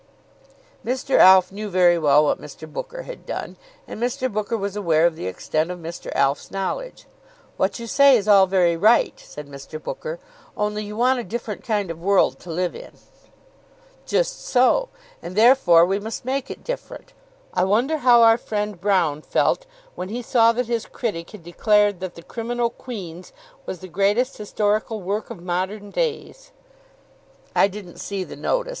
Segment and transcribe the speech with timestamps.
[0.83, 1.19] Mr.
[1.19, 2.67] Alf knew very well what Mr.
[2.67, 3.55] Booker had done,
[3.87, 4.33] and Mr.
[4.33, 6.11] Booker was aware of the extent of Mr.
[6.15, 7.05] Alf's knowledge.
[7.55, 9.79] "What you say is all very right," said Mr.
[9.79, 10.17] Booker;
[10.57, 12.93] "only you want a different kind of world to live in."
[14.07, 14.89] "Just so;
[15.21, 17.13] and therefore we must make it different.
[17.53, 21.99] I wonder how our friend Broune felt when he saw that his critic had declared
[21.99, 23.33] that the 'Criminal Queens'
[23.67, 26.51] was the greatest historical work of modern days."
[27.55, 28.69] "I didn't see the notice.